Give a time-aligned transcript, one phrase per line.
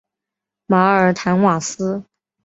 [0.65, 2.03] 马尔坦瓦斯。